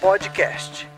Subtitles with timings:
[0.00, 0.88] Podcast.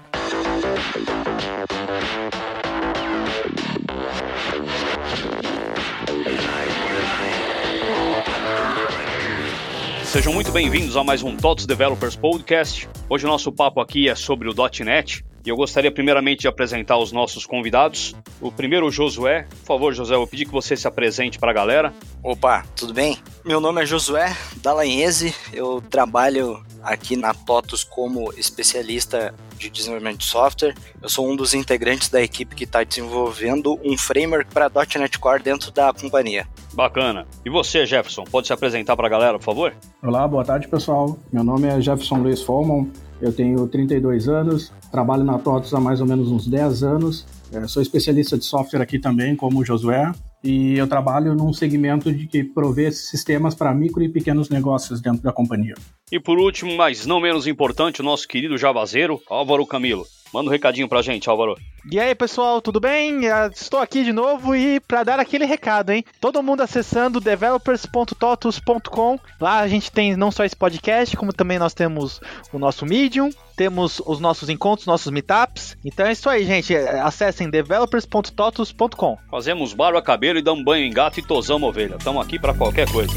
[10.05, 12.89] Sejam muito bem-vindos a mais um TOTS Developers Podcast.
[13.09, 14.55] Hoje o nosso papo aqui é sobre o
[14.85, 18.15] .NET e eu gostaria primeiramente de apresentar os nossos convidados.
[18.41, 19.47] O primeiro, o Josué.
[19.61, 21.95] Por favor, Josué, eu pedi que você se apresente para a galera.
[22.23, 23.17] Opa, tudo bem?
[23.45, 30.25] Meu nome é Josué Dallagnese, eu trabalho aqui na TOTUS como especialista de desenvolvimento de
[30.25, 30.75] software.
[31.03, 35.43] Eu sou um dos integrantes da equipe que está desenvolvendo um framework para .NET Core
[35.43, 36.47] dentro da companhia.
[36.73, 37.27] Bacana.
[37.45, 39.75] E você, Jefferson, pode se apresentar para a galera, por favor?
[40.03, 41.19] Olá, boa tarde, pessoal.
[41.33, 46.01] Meu nome é Jefferson Luiz Folman, eu tenho 32 anos, trabalho na TOTUS há mais
[46.01, 47.27] ou menos uns 10 anos.
[47.53, 50.13] É, sou especialista de software aqui também, como o Josué,
[50.43, 55.23] e eu trabalho num segmento de que provê sistemas para micro e pequenos negócios dentro
[55.23, 55.75] da companhia.
[56.11, 60.07] E por último, mas não menos importante, o nosso querido javazeiro, Álvaro Camilo.
[60.33, 61.57] Manda um recadinho pra gente, Álvaro.
[61.91, 63.23] E aí, pessoal, tudo bem?
[63.53, 66.05] Estou aqui de novo e para dar aquele recado, hein?
[66.21, 69.19] Todo mundo acessando developers.totus.com.
[69.41, 72.21] Lá a gente tem não só esse podcast, como também nós temos
[72.53, 73.31] o nosso Medium,
[73.61, 75.77] temos os nossos encontros, nossos meetups.
[75.85, 76.75] Então é isso aí, gente.
[76.75, 79.19] Acessem developers.totus.com.
[79.31, 81.97] Fazemos barba, cabelo e damos banho em gato e tosamos ovelha.
[81.97, 83.13] Estamos aqui para qualquer coisa.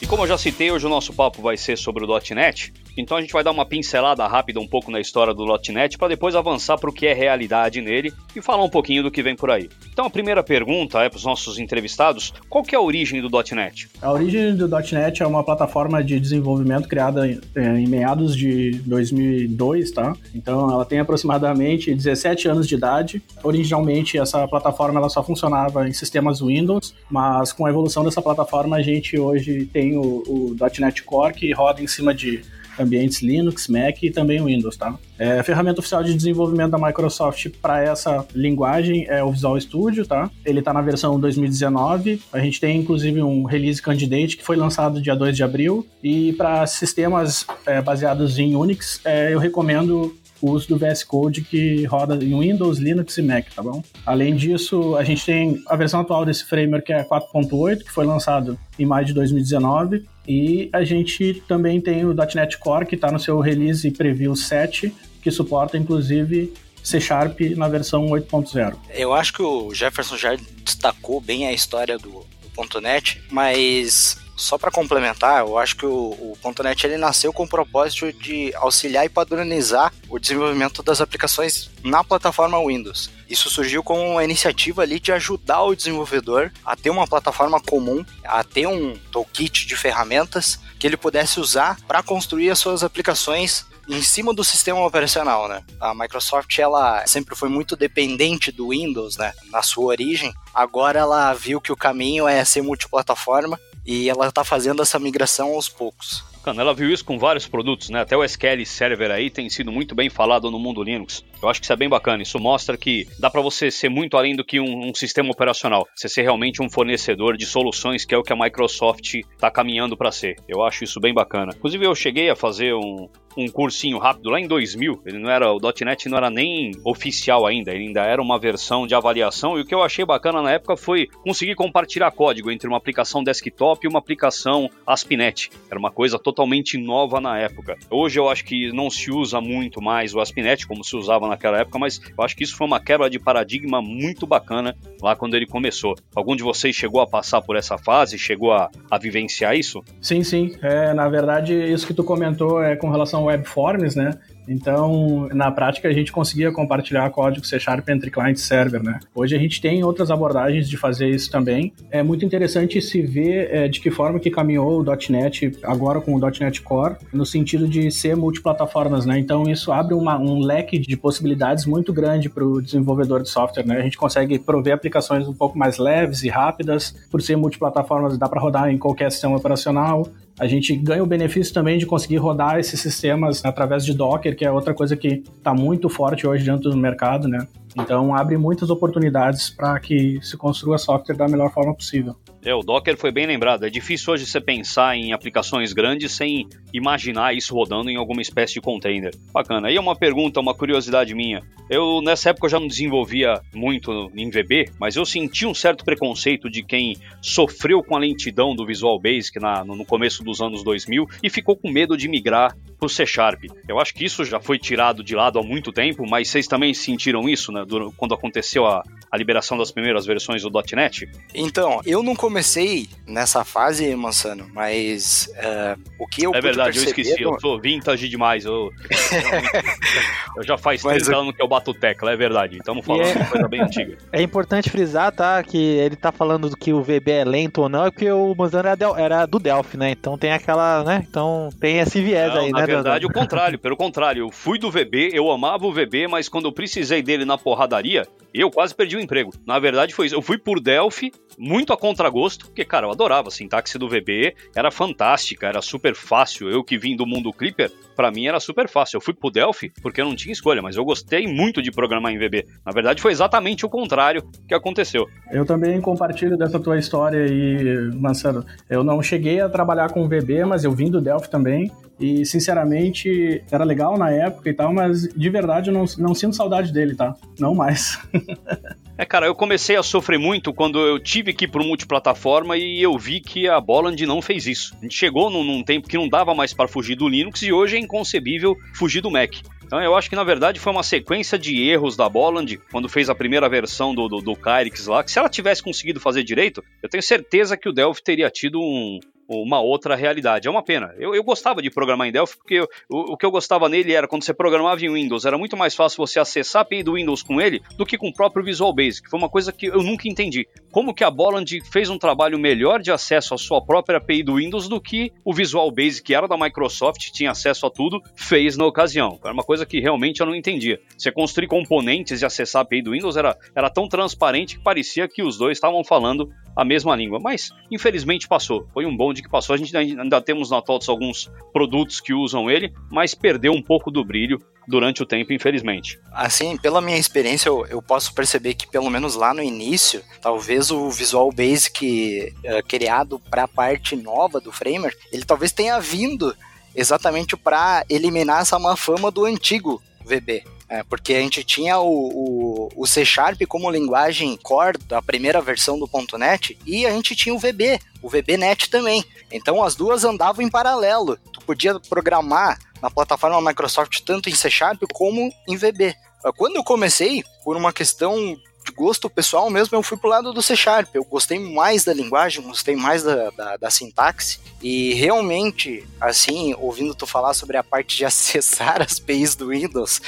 [0.00, 2.72] E como eu já citei, hoje o nosso papo vai ser sobre o .NET.
[2.98, 6.08] Então a gente vai dar uma pincelada rápida um pouco na história do .NET para
[6.08, 9.36] depois avançar para o que é realidade nele e falar um pouquinho do que vem
[9.36, 9.68] por aí.
[9.92, 13.30] Então a primeira pergunta é para os nossos entrevistados, qual que é a origem do
[13.54, 13.88] .NET?
[14.02, 19.92] A origem do .NET é uma plataforma de desenvolvimento criada em, em meados de 2002,
[19.92, 20.12] tá?
[20.34, 23.22] Então ela tem aproximadamente 17 anos de idade.
[23.44, 28.76] Originalmente essa plataforma ela só funcionava em sistemas Windows, mas com a evolução dessa plataforma
[28.76, 32.42] a gente hoje tem o, o .NET Core que roda em cima de
[32.78, 34.96] ambientes Linux, Mac e também Windows, tá?
[35.18, 40.06] É, a ferramenta oficial de desenvolvimento da Microsoft para essa linguagem é o Visual Studio,
[40.06, 40.30] tá?
[40.44, 42.22] Ele está na versão 2019.
[42.32, 45.86] A gente tem inclusive um release candidate que foi lançado dia 2 de abril.
[46.02, 51.42] E para sistemas é, baseados em Unix, é, eu recomendo o uso do VS Code
[51.42, 53.82] que roda em Windows, Linux e Mac, tá bom?
[54.06, 58.06] Além disso, a gente tem a versão atual desse framework que é 4.8, que foi
[58.06, 63.10] lançado em maio de 2019, e a gente também tem o .NET Core, que está
[63.10, 66.52] no seu release preview 7, que suporta inclusive
[66.82, 68.76] C Sharp na versão 8.0.
[68.90, 72.26] Eu acho que o Jefferson já destacou bem a história do,
[72.68, 77.42] do .NET, mas só para complementar, eu acho que o, o .NET ele nasceu com
[77.42, 83.10] o propósito de auxiliar e padronizar o desenvolvimento das aplicações na plataforma Windows.
[83.28, 88.04] Isso surgiu como uma iniciativa ali de ajudar o desenvolvedor a ter uma plataforma comum,
[88.24, 93.66] a ter um toolkit de ferramentas que ele pudesse usar para construir as suas aplicações
[93.88, 95.64] em cima do sistema operacional, né?
[95.80, 99.32] A Microsoft ela sempre foi muito dependente do Windows, né?
[99.50, 100.32] Na sua origem.
[100.54, 105.54] Agora ela viu que o caminho é ser multiplataforma e ela está fazendo essa migração
[105.54, 106.22] aos poucos.
[106.44, 108.02] Ela viu isso com vários produtos, né?
[108.02, 111.24] Até o SQL Server aí tem sido muito bem falado no mundo Linux.
[111.42, 112.22] Eu acho que isso é bem bacana.
[112.22, 115.86] Isso mostra que dá para você ser muito além do que um, um, sistema operacional.
[115.94, 119.96] Você ser realmente um fornecedor de soluções, que é o que a Microsoft está caminhando
[119.96, 120.36] para ser.
[120.48, 121.52] Eu acho isso bem bacana.
[121.56, 125.02] Inclusive, eu cheguei a fazer um, um cursinho rápido lá em 2000.
[125.06, 128.84] Ele não era o .NET não era nem oficial ainda, ele ainda era uma versão
[128.84, 129.56] de avaliação.
[129.56, 133.22] E o que eu achei bacana na época foi conseguir compartilhar código entre uma aplicação
[133.22, 135.50] desktop e uma aplicação ASP.NET.
[135.70, 137.76] Era uma coisa totalmente nova na época.
[137.88, 141.58] Hoje eu acho que não se usa muito mais o ASP.NET como se usava naquela
[141.58, 145.34] época, mas eu acho que isso foi uma quebra de paradigma muito bacana lá quando
[145.34, 145.94] ele começou.
[146.14, 149.82] Algum de vocês chegou a passar por essa fase, chegou a, a vivenciar isso?
[150.00, 150.56] Sim, sim.
[150.62, 154.10] É, na verdade, isso que tu comentou é com relação ao webforms, né?
[154.48, 158.98] Então, na prática, a gente conseguia compartilhar código C Sharp entre client e server, né?
[159.14, 161.72] Hoje a gente tem outras abordagens de fazer isso também.
[161.90, 166.14] É muito interessante se ver é, de que forma que caminhou o .NET agora com
[166.14, 169.18] o .NET Core, no sentido de ser multiplataformas, né?
[169.18, 173.66] Então, isso abre uma, um leque de possibilidades muito grande para o desenvolvedor de software,
[173.66, 173.78] né?
[173.78, 178.28] A gente consegue prover aplicações um pouco mais leves e rápidas, por ser multiplataformas, dá
[178.28, 182.58] para rodar em qualquer sistema operacional a gente ganha o benefício também de conseguir rodar
[182.58, 186.70] esses sistemas através de Docker, que é outra coisa que está muito forte hoje dentro
[186.70, 187.46] do mercado, né?
[187.76, 192.16] Então abre muitas oportunidades para que se construa software da melhor forma possível.
[192.44, 193.64] É, o Docker foi bem lembrado.
[193.64, 198.54] É difícil hoje você pensar em aplicações grandes sem imaginar isso rodando em alguma espécie
[198.54, 199.12] de container.
[199.32, 199.68] Bacana.
[199.68, 201.42] Aí é uma pergunta, uma curiosidade minha.
[201.68, 206.48] Eu, nessa época, já não desenvolvia muito em VB, mas eu senti um certo preconceito
[206.48, 211.06] de quem sofreu com a lentidão do Visual Basic na, no começo dos anos 2000
[211.22, 213.44] e ficou com medo de migrar para o C Sharp.
[213.66, 216.72] Eu acho que isso já foi tirado de lado há muito tempo, mas vocês também
[216.72, 217.64] sentiram isso né,
[217.96, 221.08] quando aconteceu a, a liberação das primeiras versões do .NET?
[221.34, 226.84] Então, eu não comecei nessa fase, Mansano, mas uh, o que eu É verdade, eu
[226.84, 228.70] esqueci, eu sou vintage demais, eu,
[230.36, 233.14] eu já faz três anos que eu bato tecla, é verdade, estamos falando é...
[233.14, 233.98] de coisa bem antiga.
[234.10, 237.86] É importante frisar, tá, que ele tá falando que o VB é lento ou não,
[237.86, 241.78] é porque o Mansano era, era do Delphi, né, então tem aquela, né, então tem
[241.78, 242.66] esse viés não, aí, na né?
[242.66, 246.28] Na verdade, o contrário, pelo contrário, eu fui do VB, eu amava o VB, mas
[246.28, 249.32] quando eu precisei dele na porradaria, eu quase perdi o emprego.
[249.46, 250.14] Na verdade, foi isso.
[250.14, 254.34] Eu fui por Delphi, muito a contragosto, porque, cara, eu adorava a sintaxe do VB,
[254.54, 256.50] era fantástica, era super fácil.
[256.50, 258.96] Eu que vim do mundo Clipper, para mim era super fácil.
[258.96, 262.12] Eu fui pro Delphi porque eu não tinha escolha, mas eu gostei muito de programar
[262.12, 262.46] em VB.
[262.64, 265.06] Na verdade, foi exatamente o contrário que aconteceu.
[265.30, 268.44] Eu também compartilho dessa tua história aí, Marcelo.
[268.68, 271.70] Eu não cheguei a trabalhar com VB, mas eu vim do Delphi também.
[272.00, 276.36] E, sinceramente, era legal na época e tal, mas de verdade eu não, não sinto
[276.36, 277.14] saudade dele, tá?
[277.38, 277.98] Não mais.
[278.98, 282.82] é, cara, eu comecei a sofrer muito quando eu tive que ir pro multiplataforma e
[282.82, 284.76] eu vi que a Bolland não fez isso.
[284.76, 287.52] A gente chegou num, num tempo que não dava mais para fugir do Linux e
[287.52, 289.36] hoje é inconcebível fugir do Mac.
[289.64, 293.08] Então eu acho que na verdade foi uma sequência de erros da Bolland quando fez
[293.08, 296.64] a primeira versão do, do, do Kyrix lá, que se ela tivesse conseguido fazer direito,
[296.82, 298.98] eu tenho certeza que o Delphi teria tido um,
[299.28, 300.48] uma outra realidade.
[300.48, 300.94] É uma pena.
[300.98, 303.92] Eu, eu gostava de programar em Delphi porque eu, o, o, que eu gostava nele
[303.92, 306.94] era quando você programava em Windows, era muito mais fácil você acessar a API do
[306.94, 309.08] Windows com ele do que com o próprio Visual Basic.
[309.08, 310.46] Foi uma coisa que eu nunca entendi.
[310.72, 314.36] Como que a Bolland fez um trabalho melhor de acesso à sua própria API do
[314.36, 318.56] Windows do que o Visual Basic, que era da Microsoft, tinha acesso a tudo, fez
[318.56, 319.18] na ocasião.
[319.22, 320.80] Era uma coisa que realmente eu não entendia.
[320.96, 325.08] Você construir componentes e acessar a API do Windows era, era tão transparente que parecia
[325.08, 327.20] que os dois estavam falando a mesma língua.
[327.20, 328.66] Mas, infelizmente, passou.
[328.74, 329.54] Foi um bom que passou.
[329.54, 333.92] A gente ainda temos na TOTS alguns produtos que usam ele, mas perdeu um pouco
[333.92, 336.00] do brilho durante o tempo, infelizmente.
[336.12, 340.72] Assim, pela minha experiência, eu, eu posso perceber que pelo menos lá no início, talvez
[340.72, 346.36] o Visual Basic uh, criado para a parte nova do framework, ele talvez tenha vindo
[346.74, 350.42] exatamente para eliminar essa má fama do antigo VB.
[350.68, 355.40] É, porque a gente tinha o, o, o, C Sharp como linguagem core da primeira
[355.40, 355.88] versão do
[356.18, 359.02] .NET e a gente tinha o VB, o VBNet também.
[359.32, 361.16] Então as duas andavam em paralelo.
[361.32, 365.94] Tu podia programar na plataforma Microsoft tanto em C Sharp como em VB.
[366.36, 368.36] Quando eu comecei, por uma questão
[368.72, 370.94] gosto pessoal mesmo, eu fui pro lado do C Sharp.
[370.94, 374.38] Eu gostei mais da linguagem, gostei mais da, da, da, sintaxe.
[374.62, 380.00] E realmente, assim, ouvindo tu falar sobre a parte de acessar as APIs do Windows,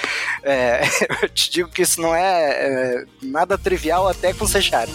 [0.43, 0.83] é,
[1.23, 4.91] eu te digo que isso não é, é nada trivial até com C Sharp.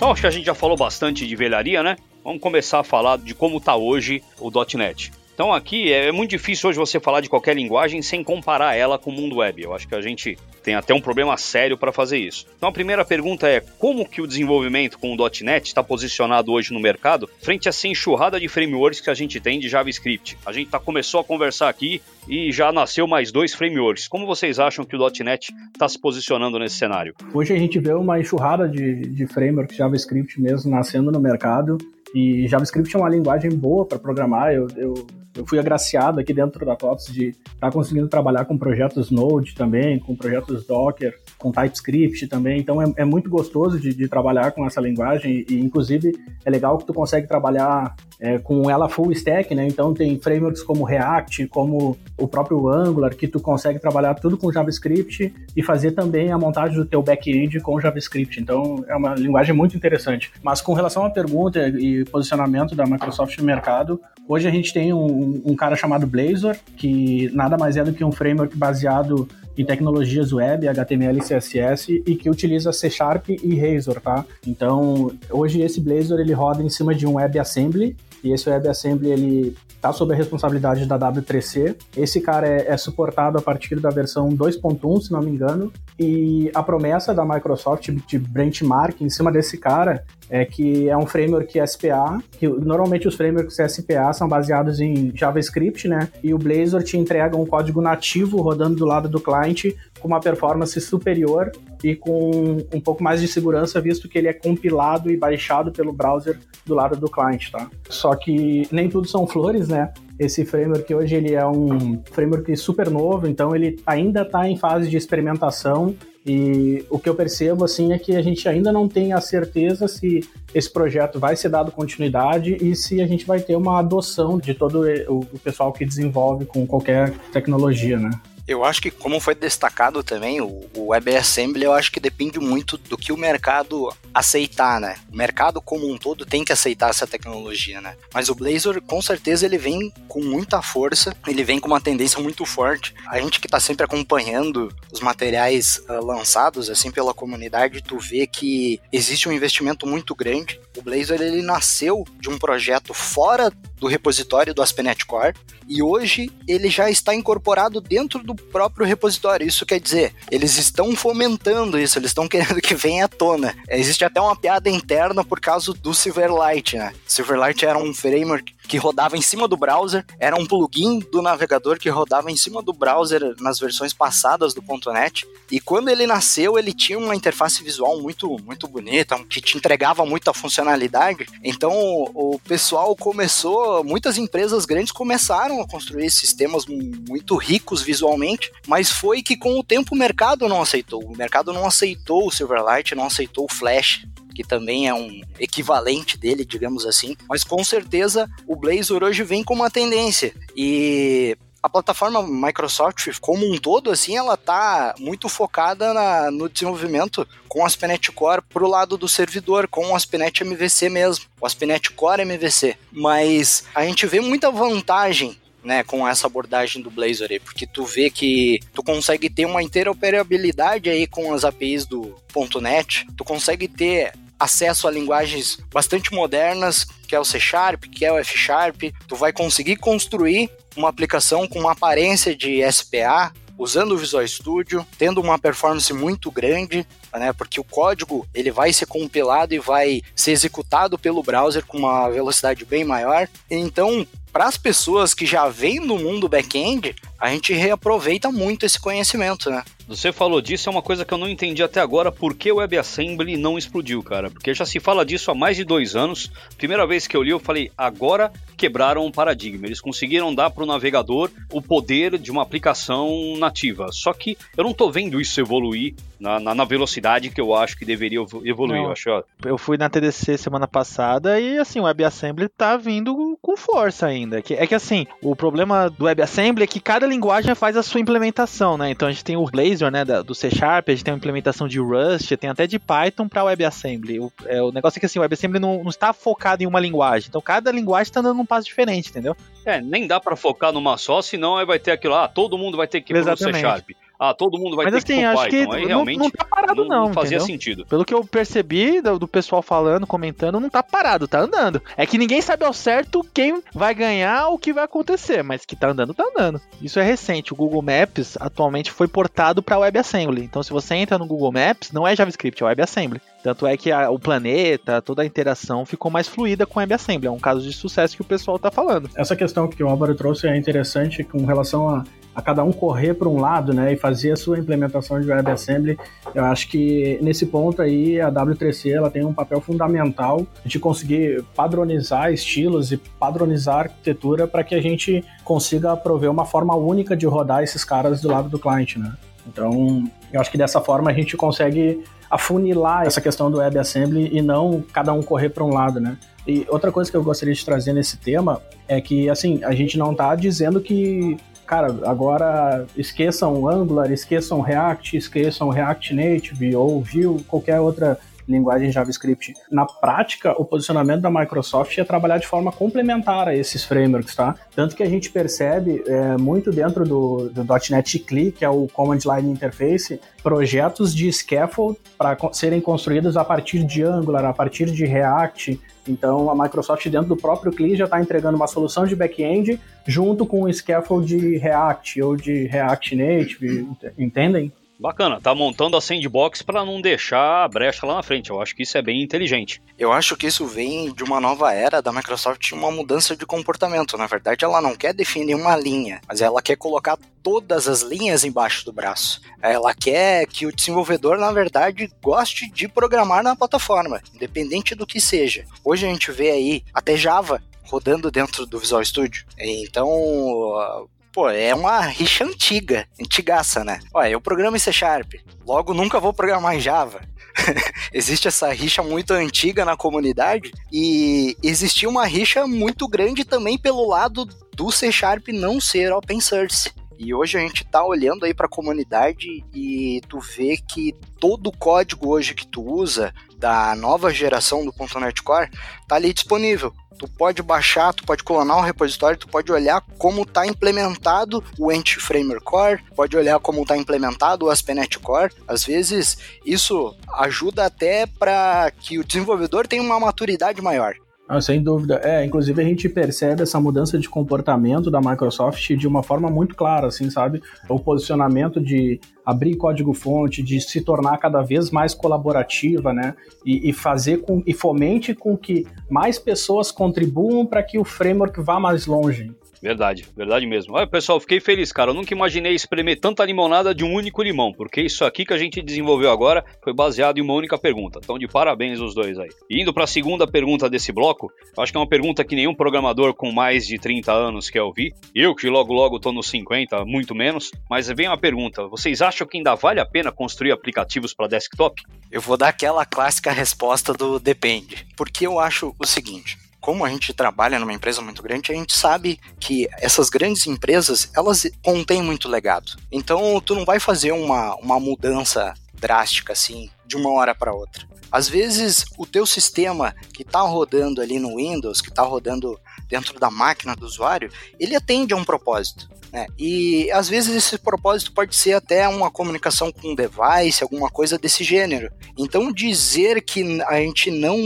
[0.00, 1.96] Então acho que a gente já falou bastante de velharia, né?
[2.24, 5.12] Vamos começar a falar de como está hoje o .NET.
[5.40, 8.98] Então aqui é, é muito difícil hoje você falar de qualquer linguagem sem comparar ela
[8.98, 9.62] com o mundo web.
[9.62, 12.44] Eu acho que a gente tem até um problema sério para fazer isso.
[12.58, 16.74] Então a primeira pergunta é como que o desenvolvimento com o .NET está posicionado hoje
[16.74, 20.36] no mercado frente a essa enxurrada de frameworks que a gente tem de JavaScript.
[20.44, 24.08] A gente tá, começou a conversar aqui e já nasceu mais dois frameworks.
[24.08, 27.14] Como vocês acham que o .NET está se posicionando nesse cenário?
[27.32, 31.78] Hoje a gente vê uma enxurrada de, de frameworks JavaScript mesmo nascendo no mercado.
[32.14, 34.52] E JavaScript é uma linguagem boa para programar.
[34.52, 34.94] Eu, eu,
[35.36, 39.54] eu, fui agraciado aqui dentro da TOTS de estar tá conseguindo trabalhar com projetos Node
[39.54, 42.60] também, com projetos Docker, com TypeScript também.
[42.60, 46.76] Então é, é muito gostoso de, de, trabalhar com essa linguagem e, inclusive, é legal
[46.78, 49.66] que tu consegue trabalhar é, com ela full stack, né?
[49.66, 54.52] Então tem frameworks como React, como o próprio Angular, que tu consegue trabalhar tudo com
[54.52, 58.40] JavaScript e fazer também a montagem do teu back-end com JavaScript.
[58.40, 60.30] Então é uma linguagem muito interessante.
[60.42, 64.00] Mas com relação à pergunta e posicionamento da Microsoft no mercado.
[64.28, 68.04] Hoje a gente tem um, um cara chamado Blazor, que nada mais é do que
[68.04, 73.58] um framework baseado em tecnologias web, HTML e CSS e que utiliza C Sharp e
[73.58, 74.24] Razor, tá?
[74.46, 79.56] Então, hoje esse Blazor ele roda em cima de um WebAssembly e esse WebAssembly ele
[79.80, 81.74] está sob a responsabilidade da W3C.
[81.96, 86.50] Esse cara é, é suportado a partir da versão 2.1, se não me engano, e
[86.54, 91.58] a promessa da Microsoft de benchmark em cima desse cara é que é um framework
[91.66, 96.08] SPA, que normalmente os frameworks SPA são baseados em JavaScript, né?
[96.22, 100.20] E o Blazor te entrega um código nativo rodando do lado do cliente com uma
[100.20, 101.52] performance superior
[101.84, 105.92] e com um pouco mais de segurança, visto que ele é compilado e baixado pelo
[105.92, 107.68] browser do lado do cliente, tá?
[107.90, 109.92] Só que nem tudo são flores, né?
[110.20, 114.90] Esse framework hoje ele é um framework super novo, então ele ainda está em fase
[114.90, 115.96] de experimentação
[116.26, 119.88] e o que eu percebo assim é que a gente ainda não tem a certeza
[119.88, 120.20] se
[120.54, 124.52] esse projeto vai ser dado continuidade e se a gente vai ter uma adoção de
[124.52, 128.10] todo o pessoal que desenvolve com qualquer tecnologia, né?
[128.46, 132.76] Eu acho que, como foi destacado também, o, o WebAssembly eu acho que depende muito
[132.76, 134.96] do que o mercado aceitar, né?
[135.12, 137.96] O mercado como um todo tem que aceitar essa tecnologia, né?
[138.12, 142.20] Mas o Blazor, com certeza, ele vem com muita força, ele vem com uma tendência
[142.20, 142.94] muito forte.
[143.08, 148.26] A gente que está sempre acompanhando os materiais uh, lançados, assim, pela comunidade, tu vê
[148.26, 150.60] que existe um investimento muito grande.
[150.76, 155.34] O Blazor, ele nasceu de um projeto fora do repositório do ASP.NET Core
[155.66, 159.46] e hoje ele já está incorporado dentro do próprio repositório.
[159.46, 163.54] Isso quer dizer, eles estão fomentando isso, eles estão querendo que venha à tona.
[163.68, 166.92] Existe até uma piada interna por causa do Silverlight, né?
[167.06, 171.76] Silverlight era um framework que rodava em cima do browser, era um plugin do navegador
[171.76, 174.62] que rodava em cima do browser nas versões passadas do
[174.92, 175.26] .NET.
[175.50, 180.06] E quando ele nasceu, ele tinha uma interface visual muito muito bonita, que te entregava
[180.06, 181.26] muita funcionalidade.
[181.42, 181.72] Então
[182.14, 189.20] o pessoal começou, muitas empresas grandes começaram a construir sistemas muito ricos visualmente, mas foi
[189.20, 191.02] que com o tempo o mercado não aceitou.
[191.02, 194.06] O mercado não aceitou o Silverlight, não aceitou o Flash,
[194.40, 197.14] que também é um equivalente dele, digamos assim.
[197.28, 200.32] Mas com certeza o Blazor hoje vem com uma tendência.
[200.56, 207.28] E a plataforma Microsoft como um todo, assim, ela tá muito focada na, no desenvolvimento
[207.48, 211.90] com o ASP.NET Core pro lado do servidor, com o ASP.NET MVC mesmo, o ASP.NET
[211.90, 212.76] Core MVC.
[212.90, 217.84] Mas a gente vê muita vantagem né, com essa abordagem do Blazor aí, porque tu
[217.84, 222.16] vê que tu consegue ter uma interoperabilidade aí com as APIs do
[222.62, 228.04] .NET, tu consegue ter acesso a linguagens bastante modernas, que é o C Sharp, que
[228.04, 233.32] é o F Sharp, tu vai conseguir construir uma aplicação com uma aparência de SPA,
[233.58, 238.72] usando o Visual Studio, tendo uma performance muito grande, né, porque o código ele vai
[238.72, 243.28] ser compilado e vai ser executado pelo browser com uma velocidade bem maior.
[243.50, 248.80] Então, para as pessoas que já vêm do mundo back-end, a gente reaproveita muito esse
[248.80, 249.62] conhecimento, né?
[249.90, 252.58] Você falou disso, é uma coisa que eu não entendi até agora, por que o
[252.58, 254.30] WebAssembly não explodiu, cara?
[254.30, 256.30] Porque já se fala disso há mais de dois anos.
[256.56, 259.66] Primeira vez que eu li, eu falei, agora quebraram um paradigma.
[259.66, 263.88] Eles conseguiram dar para o navegador o poder de uma aplicação nativa.
[263.90, 267.78] Só que eu não estou vendo isso evoluir na, na, na, velocidade que eu acho
[267.78, 268.82] que deveria evoluir.
[268.82, 269.08] Eu, acho,
[269.46, 274.38] eu fui na TDC semana passada e assim, o WebAssembly tá vindo com força ainda.
[274.38, 277.82] É que, é que assim, o problema do WebAssembly é que cada linguagem faz a
[277.82, 278.90] sua implementação, né?
[278.90, 281.68] Então a gente tem o Blazor, né, do C Sharp, a gente tem a implementação
[281.68, 284.18] de Rust, tem até de Python para WebAssembly.
[284.18, 286.80] O, é, o negócio é que assim, o WebAssembly não, não está focado em uma
[286.80, 287.28] linguagem.
[287.28, 289.36] Então cada linguagem está dando um passo diferente, entendeu?
[289.64, 292.76] É, nem dá para focar numa só, senão aí vai ter aquilo, ah, todo mundo
[292.76, 293.90] vai ter que ir pro C Sharp
[294.22, 295.70] ah, todo mundo vai Mas, ter assim, que acho Python.
[295.70, 297.46] Que Aí, não, não tá parado não, não fazia entendeu?
[297.46, 297.86] sentido.
[297.86, 301.80] Pelo que eu percebi do, do, pessoal falando, comentando, não tá parado, tá andando.
[301.96, 305.74] É que ninguém sabe ao certo quem vai ganhar o que vai acontecer, mas que
[305.74, 306.60] tá andando, tá andando.
[306.82, 307.54] Isso é recente.
[307.54, 310.44] O Google Maps atualmente foi portado para WebAssembly.
[310.44, 313.22] Então, se você entra no Google Maps, não é JavaScript, é WebAssembly.
[313.42, 317.26] Tanto é que a, o planeta, toda a interação ficou mais fluida com WebAssembly.
[317.26, 319.08] É um caso de sucesso que o pessoal tá falando.
[319.16, 323.14] Essa questão que o Álvaro trouxe é interessante com relação a a cada um correr
[323.14, 325.98] para um lado, né, e fazer a sua implementação de WebAssembly.
[326.34, 331.44] Eu acho que nesse ponto aí a W3C ela tem um papel fundamental de conseguir
[331.54, 337.26] padronizar estilos e padronizar arquitetura para que a gente consiga prover uma forma única de
[337.26, 339.12] rodar esses caras do lado do cliente, né?
[339.46, 344.40] Então, eu acho que dessa forma a gente consegue afunilar essa questão do WebAssembly e
[344.40, 346.16] não cada um correr para um lado, né?
[346.46, 349.98] E outra coisa que eu gostaria de trazer nesse tema é que, assim, a gente
[349.98, 351.36] não está dizendo que
[351.70, 358.18] cara, agora esqueçam Angular, esqueçam React, esqueçam React Native ou Vue, qualquer outra
[358.50, 359.54] linguagem JavaScript.
[359.70, 364.54] Na prática, o posicionamento da Microsoft é trabalhar de forma complementar a esses frameworks, tá?
[364.74, 368.86] Tanto que a gente percebe é, muito dentro do, do .NET CLI, que é o
[368.88, 374.86] Command Line Interface, projetos de scaffold para serem construídos a partir de Angular, a partir
[374.90, 375.80] de React.
[376.08, 380.46] Então, a Microsoft, dentro do próprio CLI, já está entregando uma solução de back-end junto
[380.46, 383.88] com o scaffold de React ou de React Native,
[384.18, 384.72] entendem?
[385.00, 388.50] Bacana, tá montando a sandbox para não deixar a brecha lá na frente.
[388.50, 389.80] Eu acho que isso é bem inteligente.
[389.98, 394.18] Eu acho que isso vem de uma nova era da Microsoft, uma mudança de comportamento.
[394.18, 398.44] Na verdade, ela não quer definir uma linha, mas ela quer colocar todas as linhas
[398.44, 399.40] embaixo do braço.
[399.62, 405.18] Ela quer que o desenvolvedor, na verdade, goste de programar na plataforma, independente do que
[405.18, 405.64] seja.
[405.82, 409.46] Hoje a gente vê aí até Java rodando dentro do Visual Studio.
[409.58, 414.00] Então, pô, é uma rixa antiga, antigaça, né?
[414.12, 415.34] Olha, eu programo em C Sharp,
[415.66, 417.20] logo nunca vou programar em Java.
[418.12, 424.06] Existe essa rixa muito antiga na comunidade e existia uma rixa muito grande também pelo
[424.06, 424.44] lado
[424.74, 426.92] do C Sharp não ser open source.
[427.22, 431.66] E hoje a gente tá olhando aí para a comunidade e tu vê que todo
[431.66, 435.70] o código hoje que tu usa da nova geração do .NET Core
[436.08, 436.94] tá ali disponível.
[437.18, 441.90] Tu pode baixar, tu pode clonar um repositório, tu pode olhar como está implementado o
[441.90, 445.52] Anti-Framer Core, pode olhar como está implementado o ASP.NET Core.
[445.68, 451.14] Às vezes isso ajuda até para que o desenvolvedor tenha uma maturidade maior.
[451.52, 452.20] Ah, sem dúvida.
[452.22, 456.76] É, inclusive a gente percebe essa mudança de comportamento da Microsoft de uma forma muito
[456.76, 457.60] clara, assim, sabe?
[457.88, 463.34] O posicionamento de abrir código-fonte, de se tornar cada vez mais colaborativa, né?
[463.66, 468.60] E, e, fazer com e fomente com que mais pessoas contribuam para que o framework
[468.60, 469.52] vá mais longe.
[469.82, 470.94] Verdade, verdade mesmo.
[470.94, 472.10] Olha, pessoal, fiquei feliz, cara.
[472.10, 475.58] Eu nunca imaginei espremer tanta limonada de um único limão, porque isso aqui que a
[475.58, 478.20] gente desenvolveu agora foi baseado em uma única pergunta.
[478.22, 479.48] Então, de parabéns os dois aí.
[479.70, 482.74] E indo para a segunda pergunta desse bloco, acho que é uma pergunta que nenhum
[482.74, 485.14] programador com mais de 30 anos quer ouvir.
[485.34, 487.70] Eu, que logo logo tô nos 50, muito menos.
[487.88, 492.02] Mas vem uma pergunta: vocês acham que ainda vale a pena construir aplicativos para desktop?
[492.30, 495.06] Eu vou dar aquela clássica resposta do depende.
[495.16, 498.96] Porque eu acho o seguinte: como a gente trabalha numa empresa muito grande, a gente
[498.96, 502.92] sabe que essas grandes empresas, elas contêm muito legado.
[503.12, 508.08] Então, tu não vai fazer uma, uma mudança drástica assim, de uma hora para outra.
[508.32, 512.80] Às vezes, o teu sistema que está rodando ali no Windows, que está rodando
[513.10, 516.08] dentro da máquina do usuário, ele atende a um propósito.
[516.32, 516.46] Né?
[516.56, 521.36] E às vezes esse propósito pode ser até uma comunicação com um device, alguma coisa
[521.36, 522.10] desse gênero.
[522.38, 524.56] Então dizer que a gente não,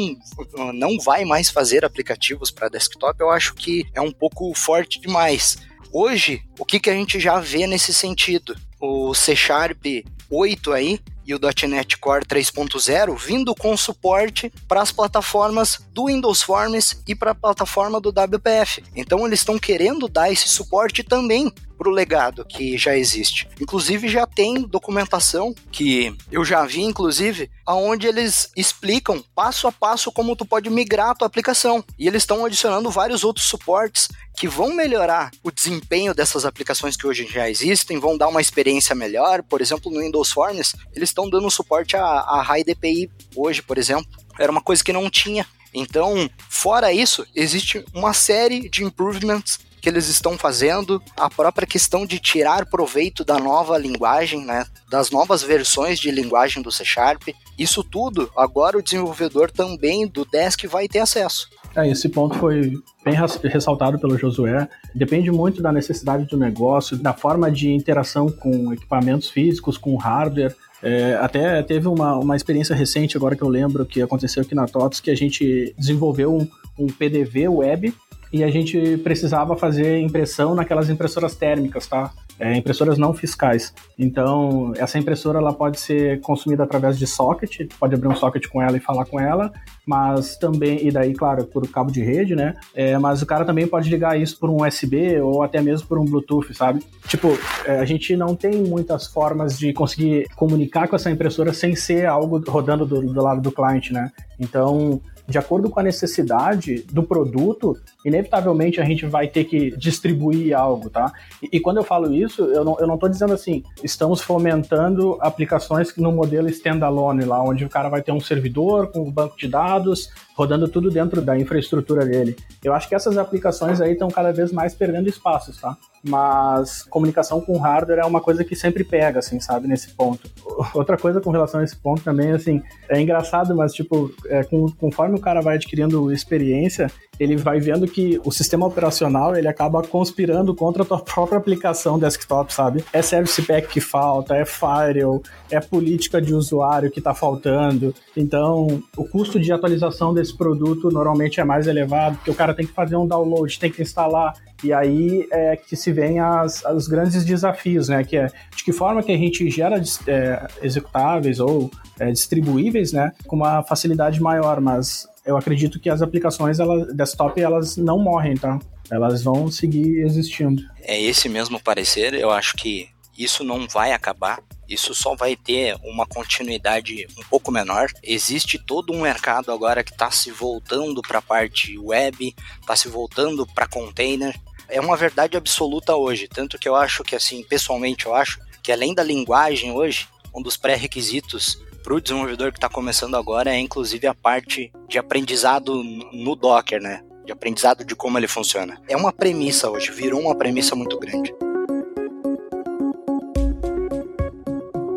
[0.75, 5.57] não vai mais fazer aplicativos para desktop, eu acho que é um pouco forte demais.
[5.91, 8.57] Hoje, o que, que a gente já vê nesse sentido?
[8.81, 9.87] O C Sharp
[10.29, 16.43] 8 aí, e o .NET Core 3.0 vindo com suporte para as plataformas do Windows
[16.43, 18.83] Forms e para a plataforma do WPF.
[18.95, 23.49] Então eles estão querendo dar esse suporte também para o legado que já existe.
[23.61, 30.13] Inclusive já tem documentação que eu já vi, inclusive, aonde eles explicam passo a passo
[30.13, 31.85] como tu pode migrar a tua aplicação.
[31.99, 37.07] E eles estão adicionando vários outros suportes que vão melhorar o desempenho dessas aplicações que
[37.07, 39.43] hoje já existem, vão dar uma experiência melhor.
[39.43, 43.79] Por exemplo, no Windows Forms, eles estão dando suporte a, a High DPI hoje, por
[43.79, 44.07] exemplo.
[44.39, 45.47] Era uma coisa que não tinha.
[45.73, 52.07] Então, fora isso, existe uma série de improvements que eles estão fazendo, a própria questão
[52.07, 57.29] de tirar proveito da nova linguagem, né, das novas versões de linguagem do C Sharp.
[57.59, 61.51] Isso tudo, agora o desenvolvedor também do Desk vai ter acesso.
[61.77, 62.73] É, esse ponto foi
[63.05, 64.67] bem ressaltado pelo Josué.
[64.95, 70.57] Depende muito da necessidade do negócio, da forma de interação com equipamentos físicos, com hardware.
[70.83, 74.67] É, até teve uma, uma experiência recente, agora que eu lembro, que aconteceu aqui na
[74.67, 77.93] TOTS, que a gente desenvolveu um, um PDV web
[78.35, 82.11] e a gente precisava fazer impressão naquelas impressoras térmicas, tá?
[82.37, 83.73] É, impressoras não fiscais.
[83.97, 88.61] Então, essa impressora ela pode ser consumida através de socket, pode abrir um socket com
[88.61, 89.53] ela e falar com ela,
[89.87, 92.55] mas também, e daí, claro, por cabo de rede, né?
[92.75, 95.97] É, mas o cara também pode ligar isso por um USB ou até mesmo por
[95.97, 96.83] um Bluetooth, sabe?
[97.07, 101.77] Tipo, é, a gente não tem muitas formas de conseguir comunicar com essa impressora sem
[101.77, 104.11] ser algo rodando do, do lado do cliente, né?
[104.41, 110.57] Então, de acordo com a necessidade do produto, inevitavelmente a gente vai ter que distribuir
[110.57, 111.13] algo, tá?
[111.43, 115.17] E, e quando eu falo isso, eu não, eu não tô dizendo assim, estamos fomentando
[115.21, 119.37] aplicações no modelo standalone lá, onde o cara vai ter um servidor com um banco
[119.37, 122.37] de dados, rodando tudo dentro da infraestrutura dele.
[122.63, 125.77] Eu acho que essas aplicações aí estão cada vez mais perdendo espaços, tá?
[126.07, 130.29] Mas comunicação com hardware é uma coisa que sempre pega, assim, sabe, nesse ponto.
[130.75, 134.67] Outra coisa com relação a esse ponto também, assim, é engraçado, mas, tipo, é, com,
[134.73, 139.83] conforme o cara vai adquirindo experiência, ele vai vendo que o sistema operacional ele acaba
[139.83, 142.85] conspirando contra a tua própria aplicação desktop, sabe?
[142.93, 147.95] É service pack que falta, é firewall, é política de usuário que está faltando.
[148.17, 152.67] Então, o custo de atualização desse produto normalmente é mais elevado, porque o cara tem
[152.67, 156.89] que fazer um download, tem que instalar, E aí é que se vem as, os
[156.89, 158.03] grandes desafios, né?
[158.03, 163.13] Que é de que forma que a gente gera é, executáveis ou é, distribuíveis, né?
[163.27, 168.35] Com uma facilidade maior, mas eu acredito que as aplicações ela, desktop elas não morrem,
[168.37, 168.59] tá?
[168.91, 170.63] Elas vão seguir existindo.
[170.81, 174.41] É esse mesmo parecer, eu acho que isso não vai acabar.
[174.75, 177.91] Isso só vai ter uma continuidade um pouco menor.
[178.03, 182.89] Existe todo um mercado agora que está se voltando para a parte web, está se
[182.89, 184.39] voltando para container.
[184.69, 188.73] É uma verdade absoluta hoje, tanto que eu acho que assim, pessoalmente eu acho que
[188.73, 193.61] além da linguagem hoje, um dos pré-requisitos para o desenvolvedor que está começando agora é
[193.61, 197.03] inclusive a parte de aprendizado no Docker, né?
[197.25, 198.81] De aprendizado de como ele funciona.
[198.89, 201.33] É uma premissa hoje, virou uma premissa muito grande.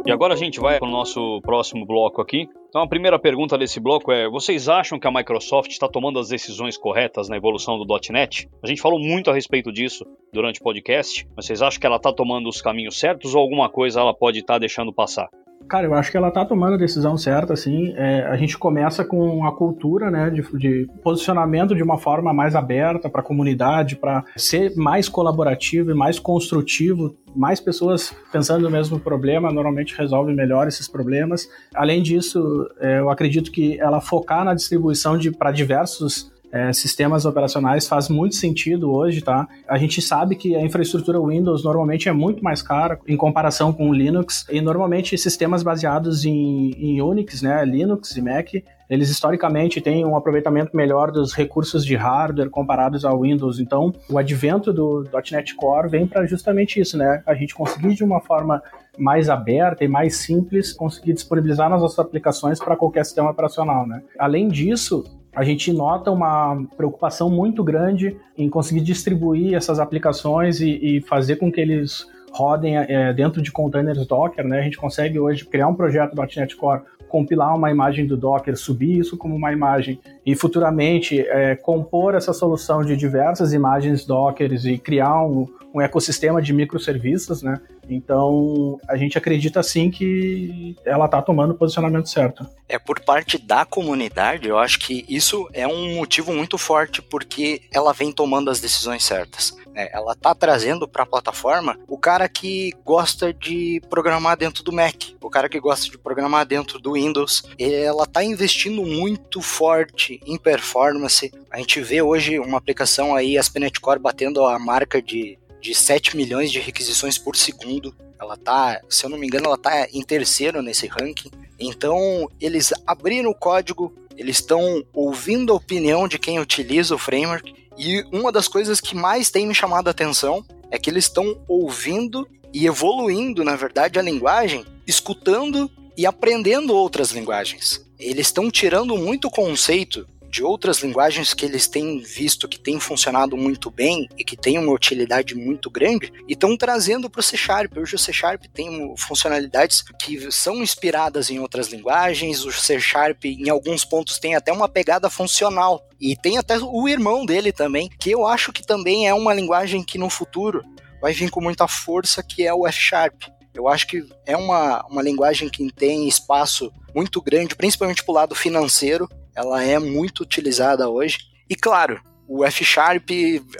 [0.07, 2.47] E agora a gente vai para o nosso próximo bloco aqui.
[2.69, 6.29] Então a primeira pergunta desse bloco é: vocês acham que a Microsoft está tomando as
[6.29, 8.47] decisões corretas na evolução do .NET?
[8.63, 11.97] A gente falou muito a respeito disso durante o podcast, mas vocês acham que ela
[11.97, 15.27] está tomando os caminhos certos ou alguma coisa ela pode estar tá deixando passar?
[15.67, 17.93] Cara, eu acho que ela tá tomando a decisão certa, assim.
[17.97, 22.55] É, a gente começa com a cultura, né, de, de posicionamento de uma forma mais
[22.55, 27.17] aberta para a comunidade, para ser mais colaborativo e mais construtivo.
[27.35, 31.47] Mais pessoas pensando no mesmo problema normalmente resolvem melhor esses problemas.
[31.75, 37.87] Além disso, é, eu acredito que ela focar na distribuição para diversos é, sistemas operacionais
[37.87, 39.47] faz muito sentido hoje, tá?
[39.67, 43.89] A gente sabe que a infraestrutura Windows normalmente é muito mais cara em comparação com
[43.89, 48.47] o Linux e normalmente sistemas baseados em, em Unix, né, Linux e Mac,
[48.89, 53.59] eles historicamente têm um aproveitamento melhor dos recursos de hardware comparados ao Windows.
[53.59, 57.21] Então, o advento do .NET Core vem para justamente isso, né?
[57.25, 58.63] A gente conseguir de uma forma
[58.97, 64.01] mais aberta e mais simples conseguir disponibilizar nas nossas aplicações para qualquer sistema operacional, né?
[64.17, 65.03] Além disso,
[65.37, 71.35] a gente nota uma preocupação muito grande em conseguir distribuir essas aplicações e, e fazer
[71.35, 74.57] com que eles rodem é, dentro de containers Docker, né?
[74.57, 78.97] A gente consegue hoje criar um projeto .NET Core, compilar uma imagem do Docker, subir
[78.97, 84.79] isso como uma imagem e futuramente é, compor essa solução de diversas imagens Docker e
[84.79, 87.61] criar um, um ecossistema de microserviços, né?
[87.89, 92.45] Então, a gente acredita sim que ela está tomando o posicionamento certo.
[92.67, 97.61] É por parte da comunidade, eu acho que isso é um motivo muito forte porque
[97.71, 99.55] ela vem tomando as decisões certas.
[99.77, 99.89] Né?
[99.93, 104.95] Ela está trazendo para a plataforma o cara que gosta de programar dentro do Mac,
[105.21, 107.43] o cara que gosta de programar dentro do Windows.
[107.59, 111.31] Ela está investindo muito forte em performance.
[111.51, 115.73] A gente vê hoje uma aplicação aí, a Spinet Core, batendo a marca de de
[115.73, 117.95] 7 milhões de requisições por segundo.
[118.19, 121.31] Ela tá, se eu não me engano, ela tá em terceiro nesse ranking.
[121.59, 127.53] Então, eles abriram o código, eles estão ouvindo a opinião de quem utiliza o framework.
[127.77, 131.39] E uma das coisas que mais tem me chamado a atenção é que eles estão
[131.47, 137.85] ouvindo e evoluindo, na verdade, a linguagem, escutando e aprendendo outras linguagens.
[137.99, 143.35] Eles estão tirando muito conceito de outras linguagens que eles têm visto que têm funcionado
[143.35, 147.35] muito bem e que têm uma utilidade muito grande e estão trazendo para o C
[147.35, 147.75] Sharp.
[147.75, 153.25] Hoje o C Sharp tem funcionalidades que são inspiradas em outras linguagens, o C Sharp
[153.25, 157.89] em alguns pontos tem até uma pegada funcional e tem até o irmão dele também,
[157.99, 160.63] que eu acho que também é uma linguagem que no futuro
[161.01, 163.23] vai vir com muita força, que é o F Sharp.
[163.55, 168.15] Eu acho que é uma, uma linguagem que tem espaço muito grande, principalmente para o
[168.15, 171.19] lado financeiro, ela é muito utilizada hoje.
[171.47, 173.07] E claro, o F Sharp,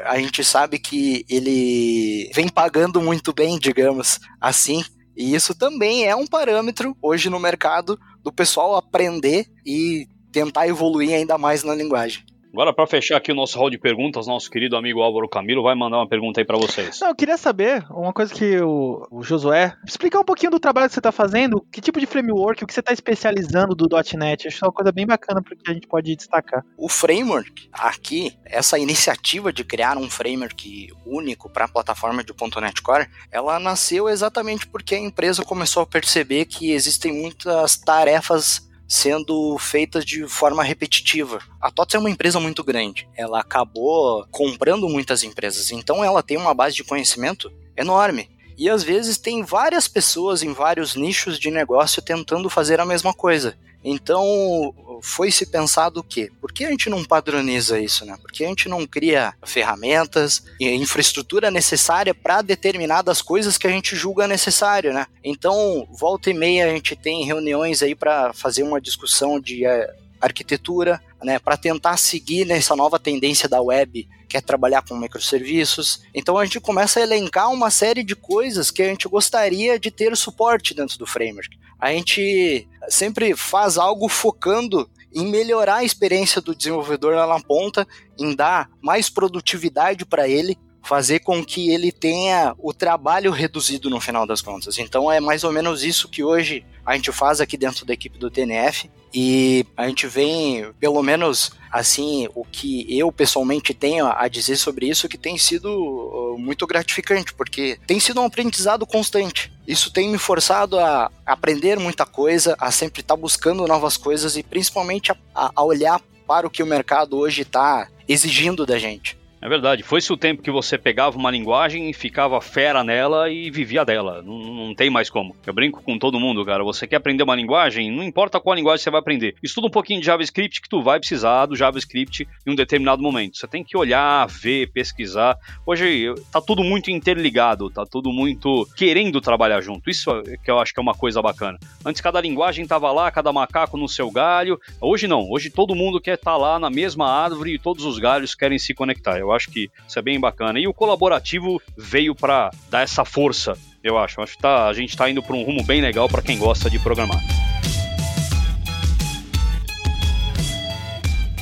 [0.04, 4.84] a gente sabe que ele vem pagando muito bem, digamos assim.
[5.16, 11.14] E isso também é um parâmetro hoje no mercado do pessoal aprender e tentar evoluir
[11.14, 12.26] ainda mais na linguagem.
[12.54, 15.76] Agora, para fechar aqui o nosso hall de perguntas, nosso querido amigo Álvaro Camilo vai
[15.76, 17.00] mandar uma pergunta aí para vocês.
[17.00, 19.74] Não, eu queria saber uma coisa que o, o Josué.
[19.86, 22.74] Explicar um pouquinho do trabalho que você está fazendo, que tipo de framework, o que
[22.74, 24.48] você está especializando do .NET.
[24.48, 26.64] Acho que é uma coisa bem bacana porque a gente pode destacar.
[26.78, 32.82] O framework, aqui, essa iniciativa de criar um framework único para a plataforma de .NET
[32.82, 39.58] Core, ela nasceu exatamente porque a empresa começou a perceber que existem muitas tarefas sendo
[39.58, 41.40] feitas de forma repetitiva.
[41.60, 46.38] A TOTS é uma empresa muito grande, ela acabou comprando muitas empresas, então ela tem
[46.38, 48.30] uma base de conhecimento enorme.
[48.58, 53.14] E às vezes tem várias pessoas em vários nichos de negócio tentando fazer a mesma
[53.14, 53.56] coisa.
[53.84, 56.32] Então, foi se pensado o quê?
[56.40, 58.18] Por que a gente não padroniza isso, né?
[58.22, 63.72] Por que a gente não cria ferramentas e infraestrutura necessária para determinadas coisas que a
[63.72, 65.06] gente julga necessário, né?
[65.24, 69.94] Então, volta e meia a gente tem reuniões aí para fazer uma discussão de é,
[70.20, 76.04] arquitetura, né, para tentar seguir nessa nova tendência da web, que é trabalhar com microserviços.
[76.14, 79.90] Então a gente começa a elencar uma série de coisas que a gente gostaria de
[79.90, 81.58] ter suporte dentro do framework.
[81.80, 87.88] A gente sempre faz algo focando em melhorar a experiência do desenvolvedor lá na ponta,
[88.18, 94.00] em dar mais produtividade para ele, fazer com que ele tenha o trabalho reduzido no
[94.00, 94.78] final das contas.
[94.78, 98.18] Então é mais ou menos isso que hoje a gente faz aqui dentro da equipe
[98.18, 104.28] do TNF e a gente vem, pelo menos assim, o que eu pessoalmente tenho a
[104.28, 109.52] dizer sobre isso que tem sido muito gratificante, porque tem sido um aprendizado constante.
[109.68, 114.38] Isso tem me forçado a aprender muita coisa, a sempre estar tá buscando novas coisas
[114.38, 119.18] e principalmente a, a olhar para o que o mercado hoje está exigindo da gente.
[119.48, 119.82] É verdade.
[119.82, 124.22] Foi-se o tempo que você pegava uma linguagem e ficava fera nela e vivia dela.
[124.22, 125.38] Não, não, tem mais como.
[125.46, 126.66] Eu brinco com todo mundo, cara.
[126.66, 129.36] Você quer aprender uma linguagem, não importa qual linguagem você vai aprender.
[129.42, 133.38] Estuda um pouquinho de JavaScript que tu vai precisar do JavaScript em um determinado momento.
[133.38, 135.38] Você tem que olhar, ver, pesquisar.
[135.66, 139.90] Hoje tá tudo muito interligado, tá tudo muito querendo trabalhar junto.
[139.90, 141.58] Isso é que eu acho que é uma coisa bacana.
[141.86, 144.60] Antes cada linguagem tava lá, cada macaco no seu galho.
[144.82, 145.26] Hoje não.
[145.32, 148.60] Hoje todo mundo quer estar tá lá na mesma árvore e todos os galhos querem
[148.60, 149.18] se conectar.
[149.18, 150.60] Eu acho que isso é bem bacana.
[150.60, 154.22] E o colaborativo veio para dar essa força, eu acho.
[154.22, 156.70] Acho que tá, a gente está indo para um rumo bem legal para quem gosta
[156.70, 157.20] de programar.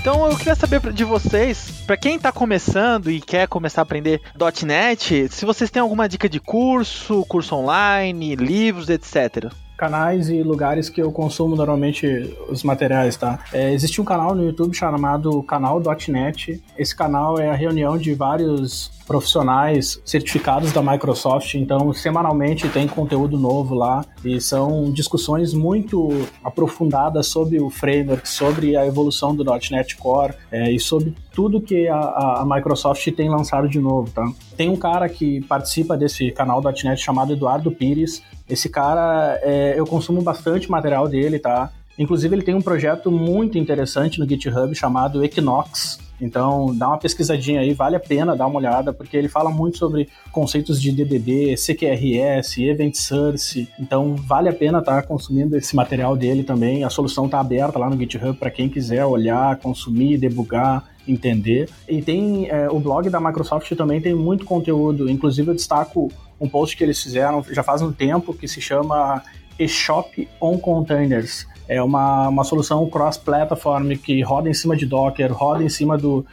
[0.02, 4.22] Então eu queria saber de vocês, para quem está começando e quer começar a aprender
[4.64, 10.90] .NET, se vocês têm alguma dica de curso, curso online, livros, etc canais e lugares
[10.90, 12.08] que eu consumo normalmente
[12.50, 13.40] os materiais, tá?
[13.52, 16.64] É, existe um canal no YouTube chamado Canal.net.
[16.78, 23.38] Esse canal é a reunião de vários profissionais certificados da Microsoft, então semanalmente tem conteúdo
[23.38, 26.10] novo lá e são discussões muito
[26.44, 31.88] aprofundadas sobre o framework, sobre a evolução do .NET Core é, e sobre tudo que
[31.88, 34.26] a, a, Microsoft tem lançado de novo, tá?
[34.58, 39.86] Tem um cara que participa desse canal .NET chamado Eduardo Pires, esse cara, é, eu
[39.86, 41.72] consumo bastante material dele, tá?
[41.98, 46.00] Inclusive, ele tem um projeto muito interessante no GitHub chamado Equinox.
[46.20, 49.78] Então, dá uma pesquisadinha aí, vale a pena dar uma olhada, porque ele fala muito
[49.78, 53.68] sobre conceitos de DDD, CQRS, Event Source.
[53.80, 56.84] Então, vale a pena estar tá consumindo esse material dele também.
[56.84, 61.70] A solução está aberta lá no GitHub para quem quiser olhar, consumir, debugar entender.
[61.88, 65.10] E tem é, o blog da Microsoft também tem muito conteúdo.
[65.10, 69.24] Inclusive, eu destaco um post que eles fizeram já faz um tempo que se chama
[69.58, 71.48] eShop on Containers.
[71.68, 76.24] É uma, uma solução cross-platform que roda em cima de Docker, roda em cima do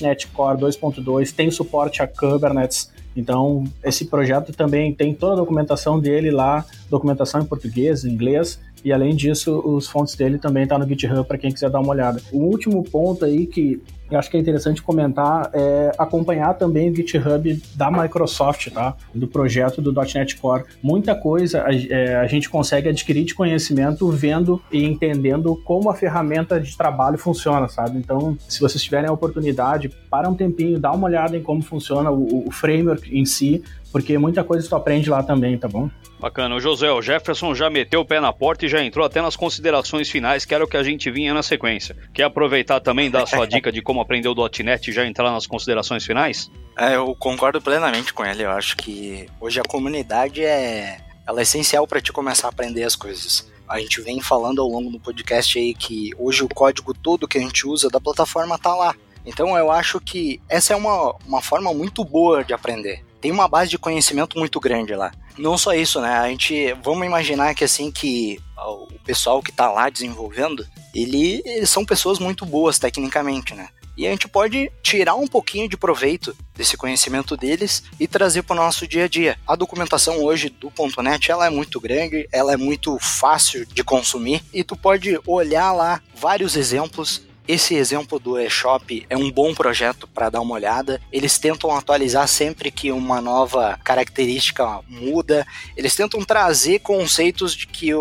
[0.00, 2.90] .NET Core 2.2, tem suporte a Kubernetes.
[3.14, 8.60] Então, esse projeto também tem toda a documentação dele lá, documentação em português, em inglês,
[8.84, 11.80] e além disso, os fontes dele também estão tá no GitHub para quem quiser dar
[11.80, 12.22] uma olhada.
[12.32, 16.94] O último ponto aí que eu acho que é interessante comentar é acompanhar também o
[16.94, 18.96] GitHub da Microsoft, tá?
[19.14, 20.64] Do projeto do .NET Core.
[20.82, 25.94] Muita coisa a, é, a gente consegue adquirir de conhecimento vendo e entendendo como a
[25.94, 27.98] ferramenta de trabalho funciona, sabe?
[27.98, 32.10] Então, se vocês tiverem a oportunidade, para um tempinho, dá uma olhada em como funciona
[32.10, 35.88] o, o framework em si, porque muita coisa tu aprende lá também, tá bom?
[36.20, 36.56] Bacana.
[36.56, 39.36] O José, o Jefferson já meteu o pé na porta e já entrou até nas
[39.36, 41.96] considerações finais, que era o que a gente vinha na sequência.
[42.12, 44.34] Quer aproveitar também dar a sua dica de como aprender o
[44.64, 46.50] .NET e já entrar nas considerações finais?
[46.76, 48.44] É, eu concordo plenamente com ele.
[48.44, 52.84] Eu acho que hoje a comunidade é, ela é essencial para te começar a aprender
[52.84, 53.50] as coisas.
[53.68, 57.38] A gente vem falando ao longo do podcast aí que hoje o código todo que
[57.38, 58.94] a gente usa da plataforma tá lá.
[59.26, 63.48] Então eu acho que essa é uma, uma forma muito boa de aprender tem uma
[63.48, 65.12] base de conhecimento muito grande lá.
[65.36, 66.18] Não só isso, né?
[66.18, 71.70] A gente vamos imaginar que assim que o pessoal que está lá desenvolvendo, ele, eles
[71.70, 73.68] são pessoas muito boas tecnicamente, né?
[73.98, 78.54] E a gente pode tirar um pouquinho de proveito desse conhecimento deles e trazer para
[78.54, 79.36] o nosso dia a dia.
[79.44, 84.40] A documentação hoje do .NET ela é muito grande, ela é muito fácil de consumir
[84.54, 90.06] e tu pode olhar lá vários exemplos esse exemplo do eShop é um bom projeto
[90.06, 91.00] para dar uma olhada.
[91.10, 95.46] Eles tentam atualizar sempre que uma nova característica muda.
[95.74, 97.92] Eles tentam trazer conceitos de que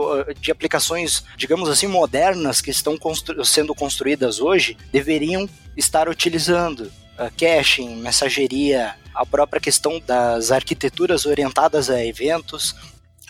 [0.42, 6.92] de aplicações, digamos assim, modernas que estão constru sendo construídas hoje deveriam estar utilizando.
[7.18, 12.76] Uh, caching, mensageria, a própria questão das arquiteturas orientadas a eventos.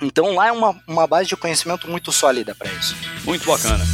[0.01, 2.95] Então lá é uma, uma base de conhecimento muito sólida para isso.
[3.23, 3.85] Muito bacana.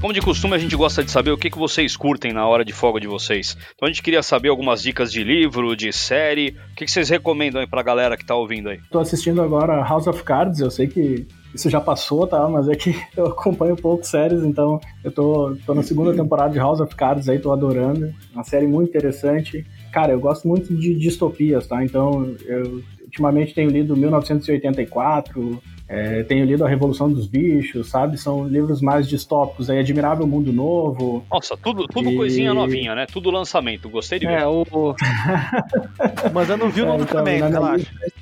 [0.00, 2.64] Como de costume, a gente gosta de saber o que, que vocês curtem na hora
[2.64, 3.56] de folga de vocês.
[3.74, 6.56] Então a gente queria saber algumas dicas de livro, de série.
[6.70, 8.78] O que, que vocês recomendam aí pra galera que tá ouvindo aí?
[8.92, 12.48] Tô assistindo agora House of Cards, eu sei que isso já passou, tá?
[12.48, 16.58] Mas é que eu acompanho pouco séries, então eu tô, tô na segunda temporada de
[16.58, 18.12] House of Cards aí, tô adorando.
[18.32, 19.66] Uma série muito interessante.
[19.92, 21.82] Cara, eu gosto muito de distopias, tá?
[21.84, 28.18] Então eu ultimamente tenho lido 1984, é, tenho lido A Revolução dos Bichos, sabe?
[28.18, 29.70] São livros mais distópicos.
[29.70, 31.24] Aí, Admirável Mundo Novo.
[31.30, 32.16] Nossa, tudo, tudo e...
[32.16, 33.06] coisinha novinha, né?
[33.06, 33.88] Tudo lançamento.
[33.88, 34.40] Gostei de ver.
[34.40, 34.64] É, o.
[36.32, 37.76] Mas eu não vi o é, novo então, também, relaxa.
[37.76, 38.17] Lista...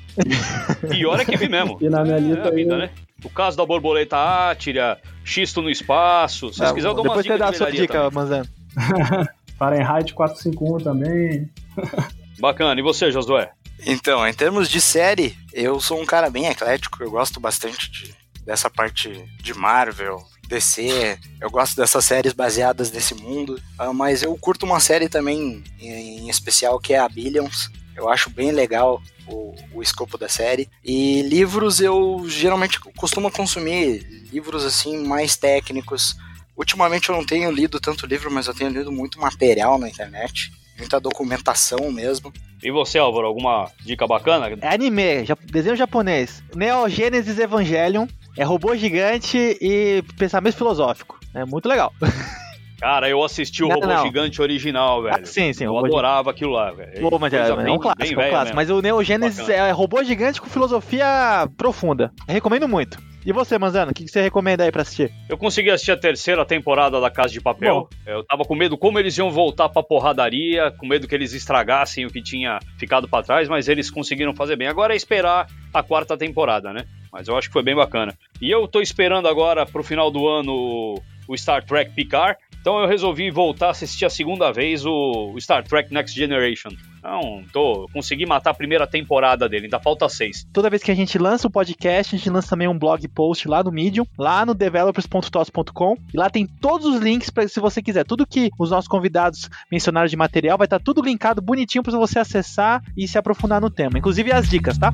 [0.89, 1.77] Pior é que vi mesmo.
[1.81, 2.47] E na minha lista.
[2.47, 2.89] É, vida, né?
[3.23, 6.49] O caso da borboleta átira, xisto no espaço.
[6.49, 8.47] Se vocês é, quiserem, eu dou Depois você dá a sua dica, Manzano.
[9.57, 11.49] Fahrenheit 451 também.
[12.39, 12.79] Bacana.
[12.79, 13.51] E você, Josué?
[13.85, 18.15] Então, em termos de série, eu sou um cara bem eclético, eu gosto bastante de,
[18.43, 24.35] dessa parte de Marvel, DC, eu gosto dessas séries baseadas nesse mundo, uh, mas eu
[24.37, 27.69] curto uma série também em, em, especial que é a Billions.
[27.95, 30.69] Eu acho bem legal o, o escopo da série.
[30.83, 36.15] E livros eu geralmente costumo consumir livros assim mais técnicos.
[36.55, 40.51] Ultimamente eu não tenho lido tanto livro, mas eu tenho lido muito material na internet
[40.77, 42.31] muita documentação mesmo.
[42.61, 44.47] E você, Álvaro, alguma dica bacana?
[44.61, 46.43] É anime, desenho japonês.
[46.55, 51.19] Neo Genesis Evangelion, é robô gigante e pensamento filosófico.
[51.33, 51.93] É muito legal.
[52.79, 54.05] Cara, eu assisti o não, Robô não.
[54.05, 55.17] Gigante original, velho.
[55.21, 55.65] Ah, sim, sim.
[55.65, 57.09] Eu adorava aquilo lá, velho.
[57.09, 58.55] Pô, mas é, é, um clássico, é um clássico.
[58.55, 62.11] Mas o Neo Genesis é robô gigante com filosofia profunda.
[62.27, 62.97] recomendo muito.
[63.27, 65.11] E você, Manzano, o que, que você recomenda aí pra assistir?
[65.27, 67.81] Eu consegui assistir a terceira temporada da Casa de Papel.
[67.81, 67.89] Bom.
[68.05, 72.05] Eu tava com medo como eles iam voltar pra porradaria, com medo que eles estragassem
[72.05, 74.69] o que tinha ficado para trás, mas eles conseguiram fazer bem.
[74.69, 76.85] Agora é esperar a quarta temporada, né?
[77.11, 78.13] Mas eu acho que foi bem bacana.
[78.41, 80.95] E eu tô esperando agora pro final do ano
[81.27, 82.37] o Star Trek Picard.
[82.59, 86.69] Então eu resolvi voltar a assistir a segunda vez o Star Trek Next Generation.
[86.97, 90.45] Então, tô, consegui matar a primeira temporada dele, ainda falta seis.
[90.51, 93.07] Toda vez que a gente lança o um podcast, a gente lança também um blog
[93.07, 95.95] post lá no Medium, lá no developers.tos.com.
[96.13, 98.03] E lá tem todos os links para se você quiser.
[98.03, 101.97] Tudo que os nossos convidados mencionaram de material vai estar tá tudo linkado bonitinho para
[101.97, 103.97] você acessar e se aprofundar no tema.
[103.97, 104.91] Inclusive as dicas, tá?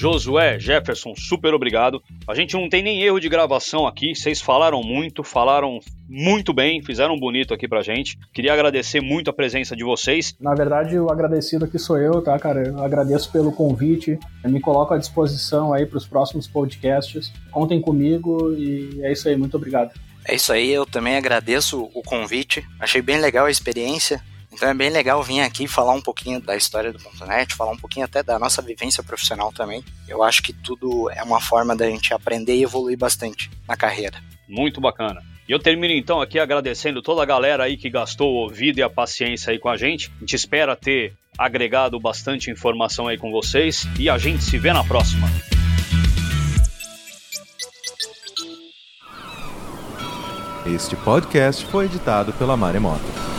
[0.00, 2.02] Josué, Jefferson, super obrigado.
[2.26, 6.82] A gente não tem nem erro de gravação aqui, vocês falaram muito, falaram muito bem,
[6.82, 8.18] fizeram bonito aqui pra gente.
[8.32, 10.34] Queria agradecer muito a presença de vocês.
[10.40, 12.66] Na verdade, o agradecido aqui sou eu, tá, cara?
[12.66, 17.30] Eu agradeço pelo convite, eu me coloco à disposição aí para os próximos podcasts.
[17.50, 19.92] Contem comigo e é isso aí, muito obrigado.
[20.24, 22.66] É isso aí, eu também agradeço o convite.
[22.78, 24.22] Achei bem legal a experiência.
[24.52, 27.76] Então é bem legal vir aqui falar um pouquinho da história do .NET, falar um
[27.76, 29.84] pouquinho até da nossa vivência profissional também.
[30.08, 34.18] Eu acho que tudo é uma forma da gente aprender e evoluir bastante na carreira.
[34.48, 35.22] Muito bacana.
[35.48, 38.82] E eu termino então aqui agradecendo toda a galera aí que gastou o ouvido e
[38.82, 40.10] a paciência aí com a gente.
[40.16, 44.72] A gente espera ter agregado bastante informação aí com vocês e a gente se vê
[44.72, 45.28] na próxima.
[50.66, 53.29] Este podcast foi editado pela Maremoto.